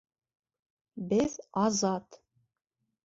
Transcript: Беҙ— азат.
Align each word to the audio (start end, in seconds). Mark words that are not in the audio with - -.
Беҙ— 1.13 1.35
азат. 1.67 2.21